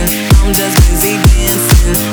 [0.00, 2.08] I'm just busy dancing.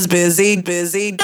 [0.00, 1.16] I'm just busy, busy.